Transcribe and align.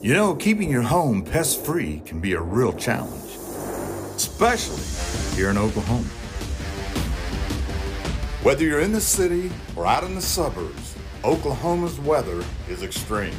You 0.00 0.14
know, 0.14 0.36
keeping 0.36 0.70
your 0.70 0.82
home 0.82 1.22
pest 1.22 1.64
free 1.64 2.02
can 2.06 2.20
be 2.20 2.34
a 2.34 2.40
real 2.40 2.72
challenge, 2.72 3.32
especially 4.14 4.84
here 5.34 5.50
in 5.50 5.58
Oklahoma. 5.58 6.04
Whether 8.44 8.62
you're 8.62 8.78
in 8.78 8.92
the 8.92 9.00
city 9.00 9.50
or 9.74 9.86
out 9.86 10.04
in 10.04 10.14
the 10.14 10.22
suburbs, 10.22 10.94
Oklahoma's 11.24 11.98
weather 11.98 12.44
is 12.68 12.84
extreme. 12.84 13.34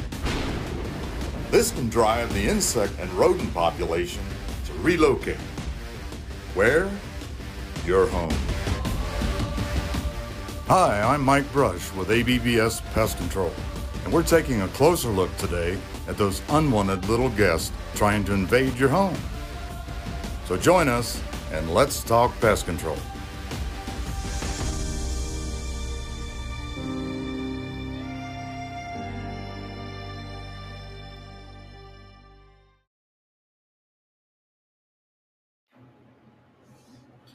This 1.50 1.70
can 1.70 1.88
drive 1.88 2.30
the 2.34 2.46
insect 2.46 2.92
and 3.00 3.10
rodent 3.14 3.54
population 3.54 4.22
to 4.66 4.74
relocate. 4.80 5.38
Where? 6.52 6.90
Your 7.86 8.06
home. 8.06 8.36
Hi, 10.66 11.00
I'm 11.00 11.22
Mike 11.22 11.50
Brush 11.52 11.90
with 11.94 12.10
ABBS 12.10 12.82
Pest 12.92 13.16
Control, 13.16 13.50
and 14.04 14.12
we're 14.12 14.22
taking 14.22 14.62
a 14.62 14.68
closer 14.68 15.08
look 15.08 15.34
today 15.36 15.78
at 16.08 16.16
those 16.16 16.42
unwanted 16.50 17.08
little 17.08 17.30
guests 17.30 17.72
trying 17.94 18.24
to 18.24 18.32
invade 18.32 18.76
your 18.78 18.88
home. 18.88 19.16
So 20.46 20.56
join 20.56 20.88
us 20.88 21.20
and 21.52 21.72
let's 21.72 22.02
talk 22.02 22.38
pest 22.40 22.66
control. 22.66 22.98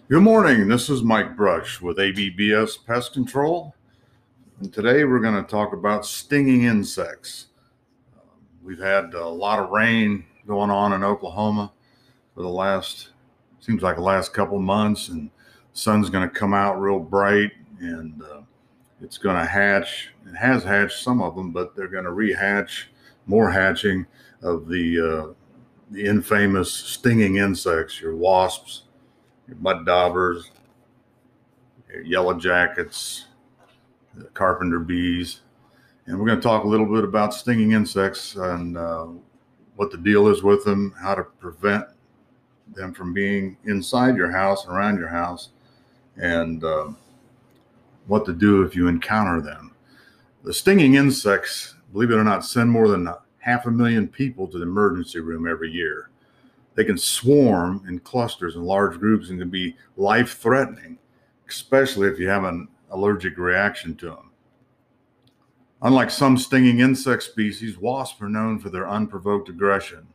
Good 0.08 0.22
morning. 0.22 0.68
This 0.68 0.88
is 0.88 1.02
Mike 1.02 1.36
Brush 1.36 1.82
with 1.82 1.98
ABBS 1.98 2.78
Pest 2.86 3.14
Control. 3.14 3.74
And 4.62 4.72
today 4.72 5.04
we're 5.04 5.20
going 5.20 5.44
to 5.44 5.50
talk 5.50 5.74
about 5.74 6.06
stinging 6.06 6.64
insects. 6.64 7.48
We've 8.64 8.80
had 8.80 9.14
a 9.14 9.28
lot 9.28 9.60
of 9.60 9.70
rain 9.70 10.26
going 10.48 10.70
on 10.70 10.94
in 10.94 11.04
Oklahoma 11.04 11.74
for 12.34 12.42
the 12.42 12.48
last, 12.48 13.10
seems 13.60 13.84
like 13.84 13.98
the 13.98 14.02
last 14.02 14.34
couple 14.34 14.58
months, 14.60 15.10
and 15.10 15.30
sun's 15.74 16.10
going 16.10 16.28
to 16.28 16.34
come 16.34 16.54
out 16.54 16.80
real 16.80 17.00
bright 17.00 17.52
and 17.82 18.24
uh, 18.24 18.42
it's 19.02 19.18
going 19.18 19.36
to 19.36 19.46
hatch. 19.46 20.14
It 20.26 20.36
has 20.36 20.64
hatched 20.64 21.04
some 21.04 21.22
of 21.22 21.36
them, 21.36 21.52
but 21.52 21.76
they're 21.76 21.90
going 21.90 22.06
to 22.06 22.12
rehatch 22.12 22.86
more 23.26 23.52
hatching 23.52 24.06
of 24.42 24.70
the 24.70 25.00
uh, 25.02 25.34
the 25.92 26.06
infamous 26.06 26.72
stinging 26.72 27.36
insects, 27.36 28.00
your 28.00 28.16
wasps, 28.16 28.84
your 29.50 29.58
mud 29.58 29.86
daubers, 29.86 30.50
your 31.92 32.04
yellow 32.04 32.34
jackets, 32.40 33.26
carpenter 34.34 34.80
bees. 34.80 35.42
And 36.06 36.20
we're 36.20 36.28
going 36.28 36.40
to 36.40 36.48
talk 36.48 36.64
a 36.64 36.68
little 36.68 36.86
bit 36.86 37.04
about 37.04 37.34
stinging 37.34 37.72
insects 37.72 38.36
and 38.36 38.78
uh, 38.78 39.08
what 39.76 39.92
the 39.92 39.98
deal 39.98 40.28
is 40.28 40.44
with 40.44 40.64
them, 40.64 40.94
how 41.00 41.16
to 41.16 41.24
prevent 41.24 41.86
them 42.74 42.94
from 42.94 43.14
being 43.14 43.58
inside 43.66 44.16
your 44.16 44.32
house 44.32 44.66
and 44.66 44.76
around 44.76 44.98
your 44.98 45.10
house, 45.10 45.50
and 46.18 46.64
uh, 46.64 46.90
what 48.08 48.26
to 48.26 48.34
do 48.34 48.64
if 48.64 48.76
you 48.76 48.88
encounter 48.88 49.42
them. 49.42 49.74
The 50.44 50.54
stinging 50.54 50.96
insects, 50.96 51.76
believe 51.92 52.12
it 52.12 52.16
or 52.16 52.24
not, 52.24 52.46
send 52.46 52.70
more 52.72 52.88
than 52.88 53.10
half 53.40 53.66
a 53.66 53.72
million 53.72 54.08
people 54.08 54.48
to 54.48 54.58
the 54.58 54.64
emergency 54.64 55.20
room 55.20 55.48
every 55.48 55.72
year. 55.72 56.10
They 56.76 56.84
can 56.84 56.98
swarm 56.98 57.84
in 57.88 58.00
clusters 58.00 58.56
and 58.56 58.66
large 58.66 59.00
groups 59.00 59.30
and 59.30 59.40
can 59.40 59.50
be 59.50 59.76
life 59.98 60.38
threatening, 60.38 60.98
especially 61.48 62.10
if 62.10 62.20
you 62.20 62.28
have 62.28 62.44
an 62.44 62.68
allergic 62.96 63.38
reaction 63.38 63.96
to 63.98 64.08
them. 64.08 64.32
Unlike 65.82 66.10
some 66.10 66.38
stinging 66.38 66.80
insect 66.80 67.24
species, 67.24 67.78
wasps 67.78 68.22
are 68.22 68.30
known 68.30 68.58
for 68.60 68.70
their 68.70 68.90
unprovoked 68.90 69.50
aggression. 69.50 70.08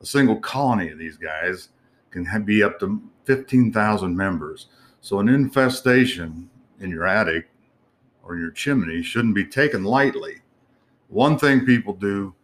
A 0.00 0.06
single 0.06 0.36
colony 0.40 0.90
of 0.90 0.98
these 0.98 1.16
guys 1.16 1.68
can 2.10 2.44
be 2.44 2.62
up 2.62 2.80
to 2.80 3.00
15,000 3.24 4.16
members. 4.16 4.68
So, 5.00 5.20
an 5.20 5.28
infestation 5.28 6.48
in 6.80 6.90
your 6.90 7.06
attic 7.06 7.48
or 8.22 8.36
your 8.36 8.50
chimney 8.50 9.02
shouldn't 9.02 9.34
be 9.34 9.44
taken 9.44 9.84
lightly. 9.84 10.40
One 11.08 11.38
thing 11.38 11.64
people 11.64 11.94
do 11.94 12.34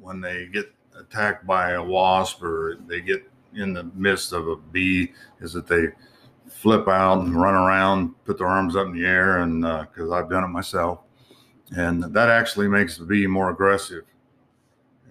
when 0.00 0.20
they 0.20 0.46
get 0.46 0.72
attacked 0.98 1.46
by 1.46 1.72
a 1.72 1.82
wasp 1.82 2.42
or 2.42 2.78
they 2.86 3.00
get 3.00 3.28
in 3.54 3.72
the 3.72 3.84
midst 3.94 4.32
of 4.32 4.48
a 4.48 4.56
bee 4.56 5.12
is 5.40 5.52
that 5.54 5.66
they 5.66 5.88
flip 6.48 6.88
out 6.88 7.24
and 7.24 7.40
run 7.40 7.54
around, 7.54 8.14
put 8.24 8.38
their 8.38 8.46
arms 8.46 8.76
up 8.76 8.86
in 8.86 8.92
the 8.92 9.06
air, 9.06 9.38
and 9.38 9.62
because 9.62 10.10
uh, 10.10 10.14
I've 10.14 10.30
done 10.30 10.44
it 10.44 10.48
myself, 10.48 11.00
and 11.76 12.02
that 12.02 12.28
actually 12.28 12.68
makes 12.68 12.96
the 12.96 13.04
bee 13.04 13.26
more 13.26 13.50
aggressive. 13.50 14.04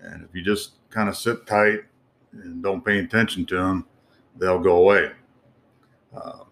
And 0.01 0.23
if 0.23 0.35
you 0.35 0.41
just 0.41 0.73
kind 0.89 1.09
of 1.09 1.15
sit 1.15 1.45
tight 1.45 1.81
and 2.31 2.61
don't 2.61 2.83
pay 2.83 2.99
attention 2.99 3.45
to 3.47 3.55
them, 3.55 3.85
they'll 4.37 4.59
go 4.59 4.77
away. 4.77 5.11
Um, 6.15 6.45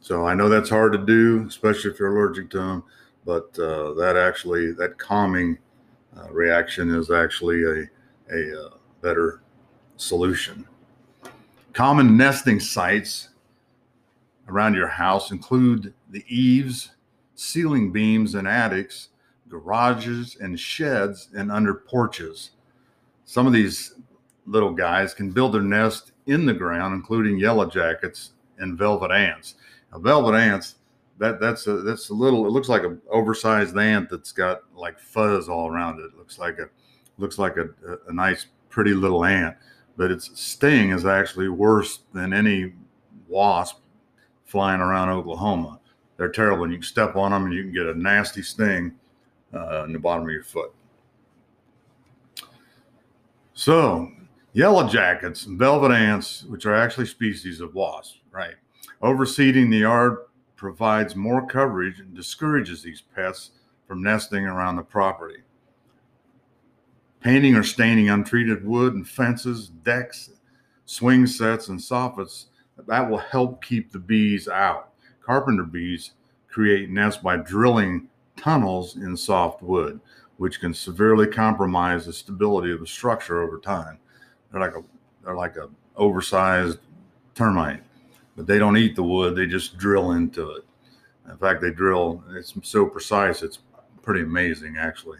so 0.00 0.26
I 0.26 0.34
know 0.34 0.48
that's 0.48 0.70
hard 0.70 0.92
to 0.92 0.98
do, 0.98 1.46
especially 1.46 1.90
if 1.90 1.98
you're 1.98 2.16
allergic 2.16 2.50
to 2.50 2.58
them, 2.58 2.84
but 3.24 3.56
uh, 3.58 3.94
that 3.94 4.16
actually 4.16 4.72
that 4.72 4.98
calming 4.98 5.58
uh, 6.16 6.30
reaction 6.30 6.94
is 6.94 7.10
actually 7.10 7.64
a 7.64 7.84
a 8.32 8.66
uh, 8.66 8.70
better 9.02 9.42
solution. 9.96 10.66
Common 11.72 12.16
nesting 12.16 12.60
sites 12.60 13.30
around 14.50 14.74
your 14.74 14.88
house 14.88 15.30
include 15.30 15.94
the 16.10 16.24
eaves, 16.28 16.90
ceiling 17.34 17.92
beams 17.92 18.34
and 18.34 18.46
attics, 18.46 19.08
garages 19.48 20.36
and 20.40 20.58
sheds, 20.58 21.28
and 21.34 21.50
under 21.50 21.74
porches. 21.74 22.50
Some 23.24 23.46
of 23.46 23.52
these 23.52 23.94
little 24.46 24.72
guys 24.72 25.14
can 25.14 25.30
build 25.30 25.54
their 25.54 25.62
nest 25.62 26.12
in 26.26 26.46
the 26.46 26.54
ground, 26.54 26.94
including 26.94 27.38
yellow 27.38 27.66
jackets 27.66 28.32
and 28.58 28.76
velvet 28.76 29.10
ants. 29.10 29.54
Now, 29.92 29.98
velvet 29.98 30.36
ants, 30.36 30.76
that 31.18 31.40
that's 31.40 31.66
a 31.66 31.78
that's 31.78 32.08
a 32.08 32.14
little. 32.14 32.46
It 32.46 32.50
looks 32.50 32.68
like 32.68 32.82
an 32.82 33.00
oversized 33.10 33.76
ant 33.76 34.08
that's 34.08 34.32
got 34.32 34.62
like 34.74 34.98
fuzz 34.98 35.48
all 35.48 35.68
around 35.68 36.00
it. 36.00 36.06
it 36.06 36.16
looks 36.16 36.38
like 36.38 36.58
a 36.58 36.68
looks 37.18 37.38
like 37.38 37.56
a, 37.56 37.68
a 38.08 38.12
nice, 38.12 38.46
pretty 38.70 38.94
little 38.94 39.24
ant, 39.24 39.56
but 39.96 40.10
its 40.10 40.30
sting 40.40 40.90
is 40.90 41.04
actually 41.04 41.48
worse 41.48 42.00
than 42.14 42.32
any 42.32 42.72
wasp 43.28 43.80
flying 44.50 44.80
around 44.80 45.08
Oklahoma. 45.10 45.78
They're 46.16 46.28
terrible, 46.28 46.64
and 46.64 46.72
you 46.72 46.78
can 46.78 46.86
step 46.86 47.14
on 47.16 47.30
them 47.30 47.44
and 47.44 47.54
you 47.54 47.62
can 47.62 47.72
get 47.72 47.86
a 47.86 47.94
nasty 47.94 48.42
sting 48.42 48.92
uh, 49.54 49.84
in 49.84 49.92
the 49.92 49.98
bottom 49.98 50.24
of 50.24 50.32
your 50.32 50.42
foot. 50.42 50.74
So, 53.54 54.10
yellow 54.52 54.88
jackets 54.88 55.46
and 55.46 55.58
velvet 55.58 55.92
ants, 55.92 56.42
which 56.44 56.66
are 56.66 56.74
actually 56.74 57.06
species 57.06 57.60
of 57.60 57.74
wasps, 57.74 58.18
right? 58.32 58.54
Overseeding 59.02 59.70
the 59.70 59.78
yard 59.78 60.18
provides 60.56 61.14
more 61.14 61.46
coverage 61.46 62.00
and 62.00 62.14
discourages 62.14 62.82
these 62.82 63.00
pests 63.00 63.52
from 63.86 64.02
nesting 64.02 64.46
around 64.46 64.76
the 64.76 64.82
property. 64.82 65.42
Painting 67.20 67.54
or 67.54 67.62
staining 67.62 68.08
untreated 68.08 68.66
wood 68.66 68.94
and 68.94 69.08
fences, 69.08 69.68
decks, 69.68 70.30
swing 70.86 71.26
sets, 71.26 71.68
and 71.68 71.78
soffits 71.78 72.46
that 72.86 73.08
will 73.08 73.18
help 73.18 73.62
keep 73.62 73.90
the 73.90 73.98
bees 73.98 74.48
out. 74.48 74.92
Carpenter 75.22 75.64
bees 75.64 76.12
create 76.48 76.90
nests 76.90 77.22
by 77.22 77.36
drilling 77.36 78.08
tunnels 78.36 78.96
in 78.96 79.16
soft 79.16 79.62
wood, 79.62 80.00
which 80.38 80.60
can 80.60 80.74
severely 80.74 81.26
compromise 81.26 82.06
the 82.06 82.12
stability 82.12 82.72
of 82.72 82.80
the 82.80 82.86
structure 82.86 83.42
over 83.42 83.58
time. 83.58 83.98
They're 84.50 84.60
like 84.60 84.76
a 84.76 84.82
they're 85.24 85.36
like 85.36 85.56
a 85.56 85.68
oversized 85.96 86.78
termite, 87.34 87.82
but 88.36 88.46
they 88.46 88.58
don't 88.58 88.76
eat 88.76 88.96
the 88.96 89.02
wood; 89.02 89.36
they 89.36 89.46
just 89.46 89.76
drill 89.76 90.12
into 90.12 90.50
it. 90.50 90.64
In 91.28 91.36
fact, 91.36 91.60
they 91.60 91.70
drill. 91.70 92.24
It's 92.30 92.54
so 92.62 92.86
precise; 92.86 93.42
it's 93.42 93.60
pretty 94.02 94.22
amazing, 94.22 94.76
actually. 94.78 95.18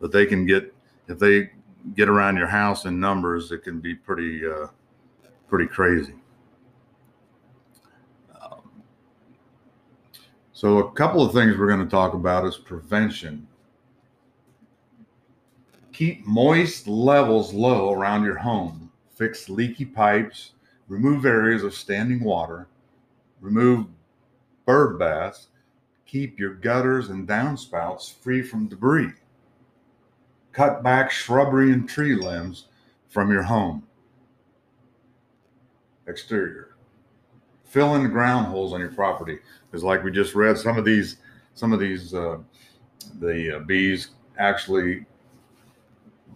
But 0.00 0.10
they 0.12 0.26
can 0.26 0.46
get 0.46 0.74
if 1.08 1.18
they 1.18 1.50
get 1.94 2.08
around 2.08 2.36
your 2.36 2.46
house 2.46 2.84
in 2.86 2.98
numbers, 2.98 3.52
it 3.52 3.62
can 3.62 3.80
be 3.80 3.94
pretty 3.94 4.46
uh, 4.46 4.68
pretty 5.48 5.66
crazy. 5.66 6.14
So, 10.62 10.78
a 10.78 10.92
couple 10.92 11.20
of 11.20 11.32
things 11.32 11.58
we're 11.58 11.66
going 11.66 11.82
to 11.82 11.90
talk 11.90 12.14
about 12.14 12.46
is 12.46 12.56
prevention. 12.56 13.48
Keep 15.92 16.24
moist 16.24 16.86
levels 16.86 17.52
low 17.52 17.92
around 17.92 18.22
your 18.22 18.38
home. 18.38 18.88
Fix 19.16 19.48
leaky 19.48 19.84
pipes. 19.84 20.52
Remove 20.86 21.26
areas 21.26 21.64
of 21.64 21.74
standing 21.74 22.22
water. 22.22 22.68
Remove 23.40 23.86
bird 24.64 24.98
baths. 25.00 25.48
Keep 26.06 26.38
your 26.38 26.54
gutters 26.54 27.08
and 27.08 27.26
downspouts 27.26 28.14
free 28.22 28.42
from 28.42 28.68
debris 28.68 29.12
cut 30.52 30.82
back 30.82 31.10
shrubbery 31.10 31.72
and 31.72 31.88
tree 31.88 32.14
limbs 32.14 32.68
from 33.08 33.32
your 33.32 33.42
home. 33.42 33.82
Exterior. 36.06 36.71
Fill 37.72 37.94
in 37.94 38.02
the 38.02 38.08
ground 38.10 38.48
holes 38.48 38.74
on 38.74 38.80
your 38.80 38.92
property. 38.92 39.38
Because 39.70 39.82
like 39.82 40.04
we 40.04 40.10
just 40.10 40.34
read, 40.34 40.58
some 40.58 40.76
of 40.76 40.84
these, 40.84 41.16
some 41.54 41.72
of 41.72 41.80
these, 41.80 42.12
uh, 42.12 42.36
the 43.18 43.56
uh, 43.56 43.60
bees 43.60 44.10
actually 44.38 45.06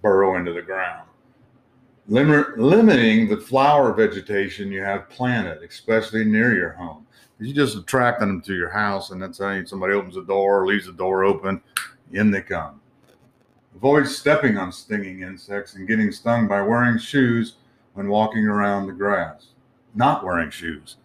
burrow 0.01 0.39
into 0.39 0.55
the 0.55 0.63
ground. 0.63 1.07
Lim- 2.09 2.55
limiting 2.57 3.29
the 3.29 3.37
flower 3.37 3.93
vegetation 3.93 4.73
you 4.73 4.81
have 4.81 5.11
planted, 5.11 5.63
especially 5.63 6.25
near 6.25 6.55
your 6.55 6.71
home. 6.71 7.07
You 7.39 7.53
just 7.53 7.77
attracting 7.77 8.29
them 8.29 8.41
to 8.41 8.55
your 8.55 8.71
house, 8.71 9.11
and 9.11 9.21
that's 9.21 9.39
how 9.39 9.63
somebody 9.67 9.93
opens 9.93 10.15
the 10.15 10.25
door, 10.25 10.67
leaves 10.67 10.87
the 10.87 10.93
door 10.93 11.25
open, 11.25 11.61
in 12.13 12.31
they 12.31 12.41
come. 12.41 12.81
Avoid 13.75 14.07
stepping 14.07 14.57
on 14.57 14.73
stinging 14.73 15.21
insects 15.21 15.75
and 15.75 15.87
getting 15.87 16.11
stung 16.13 16.49
by 16.49 16.63
wearing 16.63 16.97
shoes 16.97 17.57
when 17.93 18.09
walking 18.09 18.47
around 18.47 18.87
the 18.87 18.93
grass. 18.95 19.49
Not 19.95 20.25
wearing 20.25 20.49
shoes. 20.49 20.97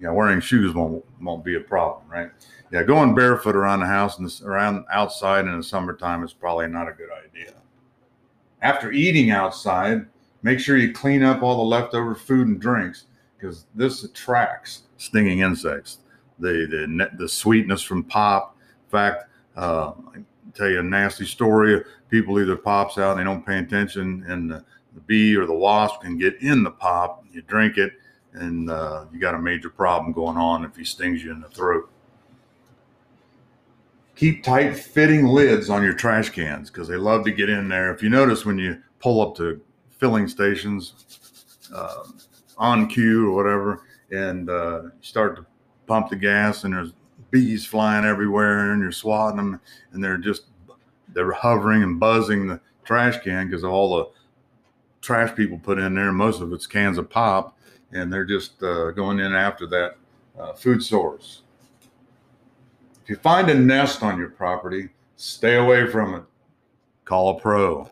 Yeah, 0.00 0.10
wearing 0.10 0.40
shoes 0.40 0.74
won't 0.74 1.04
won't 1.20 1.44
be 1.44 1.56
a 1.56 1.60
problem, 1.60 2.08
right? 2.08 2.30
Yeah, 2.72 2.82
going 2.82 3.14
barefoot 3.14 3.56
around 3.56 3.80
the 3.80 3.86
house 3.86 4.18
and 4.18 4.30
around 4.44 4.84
outside 4.92 5.46
in 5.46 5.56
the 5.56 5.62
summertime 5.62 6.24
is 6.24 6.32
probably 6.32 6.66
not 6.66 6.88
a 6.88 6.92
good 6.92 7.10
idea. 7.10 7.54
After 8.60 8.90
eating 8.92 9.30
outside, 9.30 10.06
make 10.42 10.58
sure 10.58 10.76
you 10.76 10.92
clean 10.92 11.22
up 11.22 11.42
all 11.42 11.56
the 11.56 11.62
leftover 11.62 12.14
food 12.14 12.48
and 12.48 12.60
drinks 12.60 13.04
because 13.36 13.66
this 13.74 14.04
attracts 14.04 14.82
stinging 14.96 15.40
insects. 15.40 15.98
The 16.38 16.66
the 16.68 17.10
the 17.16 17.28
sweetness 17.28 17.82
from 17.82 18.02
pop. 18.04 18.56
In 18.86 18.90
fact, 18.90 19.24
uh, 19.56 19.92
I 20.14 20.18
tell 20.54 20.68
you 20.68 20.80
a 20.80 20.82
nasty 20.82 21.26
story. 21.26 21.84
People 22.08 22.40
either 22.40 22.56
pops 22.56 22.98
out 22.98 23.12
and 23.12 23.20
they 23.20 23.24
don't 23.24 23.46
pay 23.46 23.58
attention, 23.58 24.24
and 24.26 24.50
the, 24.50 24.64
the 24.94 25.00
bee 25.00 25.36
or 25.36 25.46
the 25.46 25.54
wasp 25.54 26.00
can 26.02 26.18
get 26.18 26.40
in 26.42 26.62
the 26.62 26.70
pop. 26.70 27.24
You 27.32 27.42
drink 27.42 27.78
it, 27.78 27.92
and 28.34 28.70
uh, 28.70 29.06
you 29.12 29.18
got 29.18 29.34
a 29.34 29.38
major 29.38 29.70
problem 29.70 30.12
going 30.12 30.36
on 30.36 30.64
if 30.64 30.76
he 30.76 30.84
stings 30.84 31.22
you 31.22 31.32
in 31.32 31.40
the 31.40 31.48
throat. 31.48 31.90
Keep 34.16 34.44
tight 34.44 34.76
fitting 34.76 35.26
lids 35.26 35.70
on 35.70 35.82
your 35.82 35.94
trash 35.94 36.30
cans 36.30 36.70
because 36.70 36.86
they 36.86 36.96
love 36.96 37.24
to 37.24 37.32
get 37.32 37.48
in 37.48 37.68
there. 37.68 37.92
If 37.92 38.02
you 38.02 38.10
notice 38.10 38.44
when 38.44 38.58
you 38.58 38.80
pull 39.00 39.20
up 39.20 39.36
to 39.36 39.60
filling 39.90 40.28
stations 40.28 40.94
uh, 41.74 42.04
OnCue 42.58 43.28
or 43.28 43.32
whatever, 43.32 43.82
and 44.10 44.48
uh, 44.48 44.82
you 44.82 44.92
start 45.00 45.36
to 45.36 45.46
pump 45.86 46.10
the 46.10 46.16
gas, 46.16 46.64
and 46.64 46.74
there's 46.74 46.92
bees 47.34 47.66
flying 47.66 48.04
everywhere 48.04 48.70
and 48.70 48.80
you're 48.80 48.92
swatting 48.92 49.36
them 49.36 49.60
and 49.90 50.04
they're 50.04 50.16
just 50.16 50.44
they're 51.08 51.32
hovering 51.32 51.82
and 51.82 51.98
buzzing 51.98 52.46
the 52.46 52.60
trash 52.84 53.18
can 53.24 53.48
because 53.48 53.64
all 53.64 53.96
the 53.96 54.04
trash 55.00 55.34
people 55.34 55.58
put 55.58 55.76
in 55.76 55.96
there 55.96 56.12
most 56.12 56.40
of 56.40 56.52
it's 56.52 56.64
cans 56.64 56.96
of 56.96 57.10
pop 57.10 57.58
and 57.94 58.12
they're 58.12 58.24
just 58.24 58.62
uh, 58.62 58.90
going 58.90 59.20
in 59.20 59.34
after 59.34 59.66
that 59.66 59.96
uh, 60.38 60.52
food 60.52 60.82
source 60.82 61.42
if 63.02 63.08
you 63.08 63.16
find 63.16 63.48
a 63.48 63.54
nest 63.54 64.02
on 64.02 64.18
your 64.18 64.30
property 64.30 64.88
stay 65.16 65.56
away 65.56 65.86
from 65.90 66.14
it 66.14 66.22
call 67.04 67.36
a 67.36 67.40
pro 67.40 67.90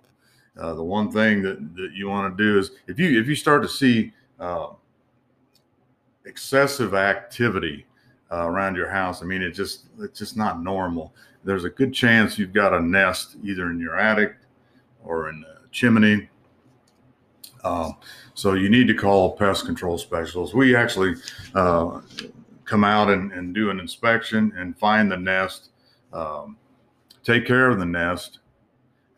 uh, 0.61 0.75
the 0.75 0.83
one 0.83 1.11
thing 1.11 1.41
that, 1.41 1.59
that 1.75 1.93
you 1.95 2.09
want 2.09 2.37
to 2.37 2.43
do 2.43 2.59
is 2.59 2.73
if 2.87 2.99
you 2.99 3.19
if 3.21 3.27
you 3.27 3.35
start 3.35 3.63
to 3.63 3.69
see 3.69 4.13
uh, 4.39 4.69
excessive 6.25 6.95
activity 6.95 7.87
uh, 8.33 8.49
around 8.49 8.77
your 8.77 8.89
house. 8.89 9.23
I 9.23 9.27
mean, 9.27 9.43
it 9.43 9.51
just 9.51 9.87
it's 10.01 10.19
just 10.19 10.37
not 10.37 10.63
normal. 10.63 11.15
There's 11.45 11.65
a 11.65 11.71
good 11.71 11.93
chance 11.93 12.39
you've 12.39 12.53
got 12.53 12.73
a 12.73 12.81
nest 12.81 13.37
either 13.43 13.71
in 13.71 13.79
your 13.79 13.99
attic 13.99 14.37
or 15.05 15.29
in 15.29 15.41
the 15.41 15.69
chimney. 15.71 16.29
Um, 17.65 17.97
so 18.35 18.55
you 18.55 18.69
need 18.69 18.89
to 18.89 18.95
call 18.95 19.37
pest 19.37 19.67
control 19.67 19.99
specialists. 19.99 20.55
We 20.55 20.75
actually 20.75 21.15
uh, 21.55 22.01
come 22.65 22.85
out 22.85 23.11
and, 23.11 23.33
and, 23.33 23.55
do 23.55 23.71
an 23.71 23.79
inspection 23.79 24.53
and 24.57 24.77
find 24.79 25.11
the 25.11 25.17
nest, 25.17 25.71
um, 26.13 26.57
take 27.23 27.47
care 27.47 27.71
of 27.71 27.79
the 27.79 27.87
nest, 27.87 28.41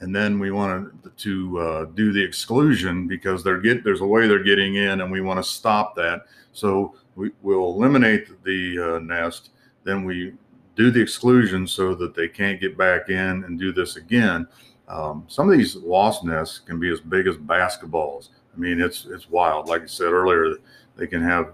and 0.00 0.14
then 0.14 0.38
we 0.38 0.50
want 0.50 0.93
to 1.17 1.58
uh, 1.58 1.85
do 1.94 2.12
the 2.12 2.23
exclusion 2.23 3.06
because 3.06 3.43
get 3.43 3.85
there's 3.85 4.00
a 4.00 4.06
way 4.06 4.26
they're 4.26 4.43
getting 4.43 4.75
in, 4.75 5.00
and 5.00 5.11
we 5.11 5.20
want 5.20 5.38
to 5.38 5.44
stop 5.49 5.94
that. 5.96 6.26
So 6.52 6.94
we 7.17 7.31
will 7.43 7.75
eliminate 7.75 8.29
the 8.44 8.96
uh, 8.96 8.99
nest. 8.99 9.50
Then 9.85 10.05
we 10.05 10.35
do 10.76 10.91
the 10.91 11.00
exclusion 11.00 11.67
so 11.67 11.94
that 11.94 12.14
they 12.14 12.29
can't 12.29 12.61
get 12.61 12.76
back 12.76 13.08
in 13.08 13.44
and 13.44 13.58
do 13.58 13.73
this 13.73 13.96
again. 13.96 14.46
Um, 14.89 15.25
some 15.29 15.51
of 15.51 15.57
these 15.57 15.77
wasp 15.77 16.25
nests 16.25 16.59
can 16.59 16.79
be 16.79 16.91
as 16.91 17.01
big 17.01 17.27
as 17.27 17.37
basketballs. 17.37 18.29
I 18.55 18.59
mean, 18.59 18.81
it's 18.81 19.07
it's 19.07 19.29
wild. 19.31 19.69
Like 19.69 19.83
I 19.83 19.87
said 19.87 20.13
earlier, 20.13 20.57
they 20.97 21.07
can 21.07 21.23
have 21.23 21.53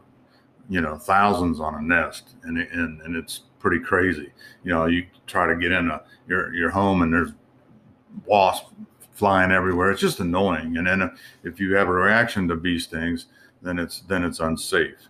you 0.69 0.81
know 0.81 0.97
thousands 0.97 1.61
on 1.61 1.75
a 1.75 1.83
nest, 1.83 2.35
and 2.43 2.59
and 2.59 3.01
and 3.03 3.17
it's 3.17 3.43
pretty 3.59 3.81
crazy. 3.81 4.33
You 4.65 4.73
know, 4.73 4.87
you 4.87 5.07
try 5.27 5.47
to 5.47 5.57
get 5.57 5.73
in 5.73 5.91
a 5.91 6.03
your 6.27 6.53
your 6.55 6.71
home 6.71 7.03
and 7.03 7.13
there's 7.13 7.33
wasps 8.27 8.71
flying 9.13 9.53
everywhere. 9.53 9.91
It's 9.91 10.01
just 10.01 10.21
annoying. 10.21 10.79
And 10.79 10.87
then 10.87 11.13
if 11.45 11.61
you 11.61 11.75
have 11.75 11.89
a 11.89 11.93
reaction 11.93 12.49
to 12.49 12.57
bee 12.57 12.79
stings, 12.79 13.27
then 13.63 13.79
it's 13.79 14.01
then 14.01 14.25
it's 14.25 14.41
unsafe. 14.41 15.09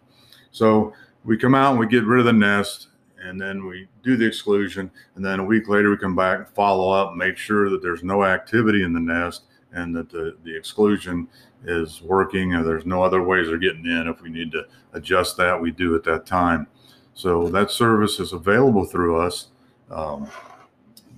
So 0.50 0.92
we 1.24 1.36
come 1.36 1.54
out 1.54 1.70
and 1.70 1.80
we 1.80 1.86
get 1.86 2.04
rid 2.04 2.20
of 2.20 2.26
the 2.26 2.32
nest 2.32 2.88
and 3.22 3.40
then 3.40 3.66
we 3.66 3.88
do 4.02 4.16
the 4.16 4.26
exclusion. 4.26 4.90
And 5.14 5.24
then 5.24 5.40
a 5.40 5.44
week 5.44 5.68
later, 5.68 5.90
we 5.90 5.96
come 5.96 6.16
back 6.16 6.38
and 6.38 6.48
follow 6.48 6.90
up, 6.90 7.14
make 7.14 7.36
sure 7.36 7.70
that 7.70 7.82
there's 7.82 8.02
no 8.02 8.24
activity 8.24 8.82
in 8.82 8.92
the 8.92 9.00
nest 9.00 9.42
and 9.72 9.94
that 9.94 10.10
the, 10.10 10.36
the 10.44 10.56
exclusion 10.56 11.28
is 11.64 12.00
working 12.02 12.54
and 12.54 12.66
there's 12.66 12.86
no 12.86 13.02
other 13.02 13.22
ways 13.22 13.48
of 13.48 13.60
getting 13.60 13.84
in. 13.84 14.08
If 14.08 14.22
we 14.22 14.30
need 14.30 14.50
to 14.52 14.66
adjust 14.92 15.36
that, 15.36 15.60
we 15.60 15.70
do 15.70 15.94
at 15.94 16.04
that 16.04 16.26
time. 16.26 16.66
So 17.14 17.48
that 17.48 17.70
service 17.70 18.18
is 18.18 18.32
available 18.32 18.84
through 18.84 19.20
us. 19.20 19.48
Um, 19.90 20.28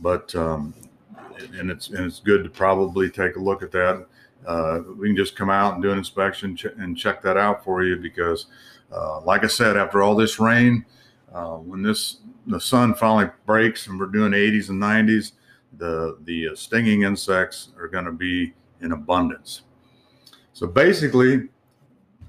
but 0.01 0.35
um, 0.35 0.75
and 1.57 1.71
it's 1.71 1.89
and 1.89 2.05
it's 2.07 2.21
good 2.21 2.45
to 2.45 2.51
probably 2.51 3.11
take 3.11 3.37
a 3.37 3.41
look 3.41 3.63
at 3.63 3.71
that. 3.73 4.07
Uh, 4.47 4.81
we 4.99 5.09
can 5.09 5.17
just 5.17 5.37
come 5.37 5.51
out 5.51 5.75
and 5.75 5.83
do 5.83 5.93
an 5.93 5.99
inspection 5.99 6.57
ch- 6.57 6.67
and 6.77 6.97
check 6.97 7.23
that 7.23 7.37
out 7.37 7.63
for 7.63 7.85
you 7.85 7.97
because 7.97 8.47
uh, 8.91 9.21
like 9.21 9.45
I 9.45 9.47
said, 9.47 9.77
after 9.77 10.03
all 10.03 10.17
this 10.17 10.41
rain, 10.41 10.85
uh, 11.35 11.57
when 11.57 11.83
this 11.83 12.19
the 12.47 12.61
sun 12.61 12.95
finally 12.95 13.31
breaks 13.47 13.87
and 13.87 13.99
we're 13.99 14.07
doing 14.07 14.33
80s 14.33 14.69
and 14.69 14.83
90s, 14.83 15.33
the 15.79 16.19
the 16.25 16.49
uh, 16.49 16.55
stinging 16.55 17.03
insects 17.03 17.71
are 17.79 17.89
going 17.89 18.05
to 18.05 18.13
be 18.13 18.53
in 18.81 18.93
abundance. 18.93 19.63
So 20.53 20.67
basically, 20.67 21.49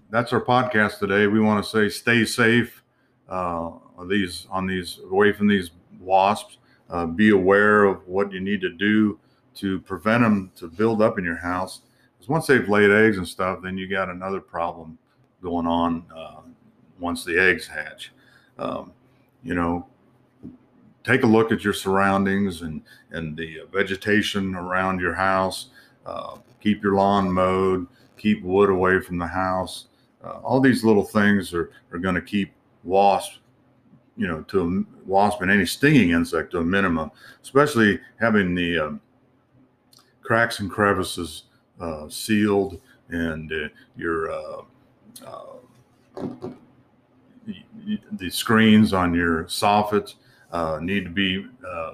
that's 0.10 0.32
our 0.32 0.42
podcast 0.42 1.00
today. 1.00 1.28
We 1.28 1.40
want 1.40 1.64
to 1.64 1.70
say 1.70 1.90
stay 1.90 2.26
safe 2.26 2.84
uh, 3.28 3.72
these 4.08 4.48
on 4.50 4.68
these 4.68 5.00
away 5.10 5.34
from 5.34 5.48
these 5.48 5.72
wasps. 6.00 6.58
Uh, 6.90 7.06
be 7.06 7.32
aware 7.32 7.86
of 7.86 8.08
what 8.08 8.32
you 8.32 8.40
need 8.40 8.62
to 8.62 8.70
do 8.70 9.20
to 9.56 9.80
prevent 9.82 10.22
them 10.22 10.52
to 10.56 10.68
build 10.68 11.02
up 11.02 11.18
in 11.18 11.24
your 11.24 11.38
house. 11.38 11.82
Because 12.14 12.30
once 12.30 12.48
they've 12.48 12.68
laid 12.68 12.92
eggs 12.92 13.18
and 13.18 13.28
stuff, 13.28 13.60
then 13.64 13.78
you 13.78 13.88
got 13.88 14.10
another 14.10 14.40
problem 14.40 14.98
going 15.42 15.66
on 15.66 16.06
uh, 16.16 16.42
once 17.00 17.26
the 17.26 17.38
eggs 17.40 17.68
hatch. 17.68 18.12
Um, 18.60 18.92
you 19.44 19.56
know, 19.56 19.88
take 21.04 21.24
a 21.24 21.28
look 21.28 21.52
at 21.52 21.64
your 21.64 21.74
surroundings 21.74 22.62
and 22.62 22.82
and 23.12 23.36
the 23.38 23.62
vegetation 23.72 24.56
around 24.56 25.00
your 25.00 25.14
house. 25.14 25.70
Uh, 26.06 26.38
keep 26.60 26.84
your 26.84 26.96
lawn 26.96 27.32
mowed. 27.32 27.88
Keep 28.18 28.44
wood 28.44 28.70
away 28.70 29.00
from 29.00 29.18
the 29.18 29.28
house. 29.28 29.88
Uh, 30.24 30.40
all 30.44 30.62
these 30.62 30.84
little 30.84 31.04
things 31.04 31.54
are 31.54 31.72
are 31.92 32.00
going 32.00 32.16
to 32.16 32.22
keep 32.22 32.54
wasps, 32.84 33.40
you 34.18 34.28
know, 34.28 34.42
to 34.44 34.62
a 34.62 35.08
wasp 35.08 35.42
and 35.42 35.52
any 35.52 35.66
stinging 35.66 36.12
insect 36.12 36.52
to 36.52 36.60
a 36.60 36.64
minimum. 36.64 37.12
Especially 37.42 38.00
having 38.20 38.56
the 38.56 38.80
um, 38.80 39.02
cracks 40.22 40.60
and 40.60 40.72
crevices 40.72 41.44
uh, 41.80 42.08
sealed 42.10 42.80
and 43.10 43.52
uh, 43.52 43.68
your 43.96 44.32
uh, 44.32 44.62
uh, 45.26 46.50
the 48.14 48.30
screens 48.30 48.94
on 48.94 49.14
your 49.14 49.46
soffits 49.46 50.16
uh, 50.52 50.80
need 50.82 51.04
to 51.04 51.10
be 51.10 51.46
uh, 51.68 51.94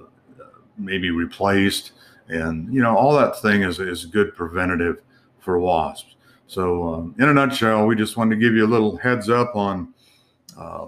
maybe 0.78 1.12
replaced, 1.12 1.94
and 2.28 2.72
you 2.74 2.82
know 2.82 2.96
all 2.96 3.14
that 3.18 3.42
thing 3.42 3.64
is 3.64 3.80
is 3.80 4.06
good 4.06 4.36
preventative 4.36 5.02
for 5.40 5.60
wasps. 5.60 6.16
So, 6.48 6.94
um, 6.94 7.16
in 7.20 7.30
a 7.30 7.34
nutshell, 7.34 7.86
we 7.86 7.96
just 7.96 8.18
wanted 8.18 8.36
to 8.36 8.42
give 8.42 8.54
you 8.54 8.66
a 8.66 8.68
little 8.68 8.98
heads 8.98 9.30
up 9.30 9.56
on 9.56 9.94
uh, 10.58 10.88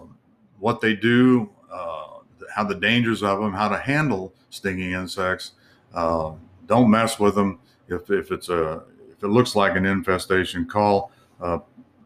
what 0.59 0.81
they 0.81 0.95
do, 0.95 1.49
uh, 1.71 2.19
how 2.53 2.63
the 2.63 2.75
dangers 2.75 3.21
of 3.21 3.39
them, 3.39 3.53
how 3.53 3.69
to 3.69 3.77
handle 3.77 4.33
stinging 4.49 4.91
insects. 4.93 5.51
Uh, 5.93 6.33
don't 6.65 6.89
mess 6.89 7.19
with 7.19 7.35
them. 7.35 7.59
If, 7.87 8.09
if 8.09 8.31
it's 8.31 8.49
a 8.49 8.83
if 9.11 9.23
it 9.23 9.27
looks 9.27 9.55
like 9.55 9.75
an 9.75 9.85
infestation, 9.85 10.65
call 10.65 11.11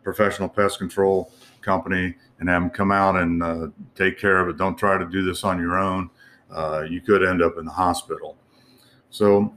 professional 0.04 0.48
pest 0.48 0.78
control 0.78 1.32
company 1.66 2.16
and 2.40 2.48
have 2.48 2.62
them 2.62 2.70
come 2.70 2.92
out 2.92 3.16
and 3.18 3.42
uh, 3.42 3.68
take 3.96 4.20
care 4.20 4.40
of 4.40 4.48
it. 4.48 4.58
Don't 4.58 4.78
try 4.78 4.98
to 4.98 5.06
do 5.06 5.24
this 5.24 5.44
on 5.44 5.60
your 5.60 5.78
own. 5.78 6.10
Uh, 6.52 6.86
you 6.88 7.02
could 7.02 7.24
end 7.24 7.42
up 7.42 7.58
in 7.58 7.66
the 7.66 7.72
hospital. 7.72 8.38
So 9.10 9.54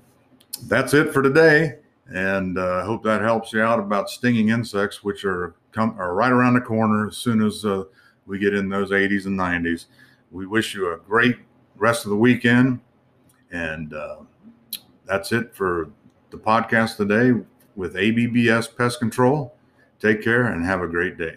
that's 0.65 0.95
it 0.95 1.13
for 1.13 1.23
today. 1.23 1.79
And 2.09 2.59
uh, 2.59 2.77
I 2.77 2.85
hope 2.85 3.03
that 3.05 3.21
helps 3.21 3.53
you 3.53 3.61
out 3.61 3.79
about 3.79 4.09
stinging 4.09 4.49
insects, 4.49 5.05
which 5.05 5.25
are 5.25 5.55
come 5.73 5.95
are 5.99 6.15
right 6.15 6.33
around 6.33 6.55
the 6.55 6.61
corner 6.61 7.09
as 7.09 7.17
soon 7.17 7.45
as 7.45 7.65
uh, 7.65 7.85
we 8.27 8.39
get 8.39 8.55
in 8.55 8.69
those 8.69 8.91
80s 8.91 9.27
and 9.27 9.39
90s. 9.39 9.87
We 10.31 10.47
wish 10.47 10.75
you 10.75 10.93
a 10.93 10.97
great 10.97 11.37
rest 11.77 12.05
of 12.05 12.11
the 12.11 12.17
weekend. 12.17 12.81
And 13.51 13.93
uh, 13.93 14.19
that's 15.05 15.33
it 15.33 15.55
for 15.55 15.91
the 16.31 16.39
podcast 16.39 16.97
today 16.97 17.33
with 17.77 17.95
ABBS 17.95 18.77
Pest 18.77 18.99
Control. 18.99 19.55
Take 20.01 20.23
care 20.23 20.47
and 20.47 20.65
have 20.65 20.83
a 20.83 20.87
great 20.87 21.19
day. 21.19 21.37